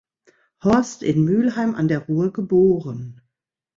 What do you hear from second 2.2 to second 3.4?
geboren.